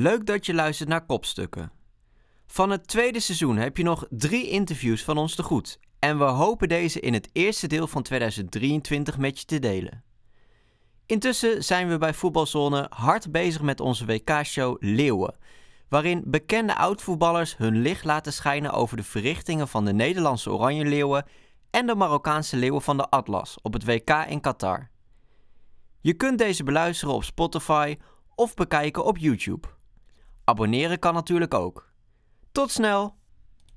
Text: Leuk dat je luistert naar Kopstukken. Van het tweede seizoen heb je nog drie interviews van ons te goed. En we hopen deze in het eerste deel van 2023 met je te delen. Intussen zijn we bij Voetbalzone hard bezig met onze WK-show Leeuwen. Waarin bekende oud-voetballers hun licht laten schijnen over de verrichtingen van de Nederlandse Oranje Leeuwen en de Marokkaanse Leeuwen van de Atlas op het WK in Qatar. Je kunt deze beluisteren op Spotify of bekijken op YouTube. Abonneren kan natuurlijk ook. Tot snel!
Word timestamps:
Leuk 0.00 0.26
dat 0.26 0.46
je 0.46 0.54
luistert 0.54 0.88
naar 0.88 1.06
Kopstukken. 1.06 1.72
Van 2.46 2.70
het 2.70 2.88
tweede 2.88 3.20
seizoen 3.20 3.56
heb 3.56 3.76
je 3.76 3.82
nog 3.82 4.06
drie 4.10 4.48
interviews 4.48 5.04
van 5.04 5.18
ons 5.18 5.34
te 5.34 5.42
goed. 5.42 5.78
En 5.98 6.18
we 6.18 6.24
hopen 6.24 6.68
deze 6.68 7.00
in 7.00 7.12
het 7.12 7.28
eerste 7.32 7.66
deel 7.66 7.86
van 7.86 8.02
2023 8.02 9.18
met 9.18 9.38
je 9.38 9.44
te 9.44 9.58
delen. 9.58 10.04
Intussen 11.06 11.64
zijn 11.64 11.88
we 11.88 11.98
bij 11.98 12.14
Voetbalzone 12.14 12.86
hard 12.90 13.32
bezig 13.32 13.62
met 13.62 13.80
onze 13.80 14.04
WK-show 14.04 14.76
Leeuwen. 14.78 15.34
Waarin 15.88 16.22
bekende 16.26 16.76
oud-voetballers 16.76 17.56
hun 17.56 17.76
licht 17.76 18.04
laten 18.04 18.32
schijnen 18.32 18.72
over 18.72 18.96
de 18.96 19.02
verrichtingen 19.02 19.68
van 19.68 19.84
de 19.84 19.92
Nederlandse 19.92 20.50
Oranje 20.50 20.84
Leeuwen 20.84 21.24
en 21.70 21.86
de 21.86 21.94
Marokkaanse 21.94 22.56
Leeuwen 22.56 22.82
van 22.82 22.96
de 22.96 23.08
Atlas 23.08 23.58
op 23.62 23.72
het 23.72 23.84
WK 23.84 24.10
in 24.28 24.40
Qatar. 24.40 24.90
Je 26.00 26.14
kunt 26.14 26.38
deze 26.38 26.64
beluisteren 26.64 27.14
op 27.14 27.24
Spotify 27.24 27.96
of 28.34 28.54
bekijken 28.54 29.04
op 29.04 29.18
YouTube. 29.18 29.78
Abonneren 30.50 30.98
kan 30.98 31.14
natuurlijk 31.14 31.54
ook. 31.54 31.92
Tot 32.52 32.70
snel! 32.70 33.19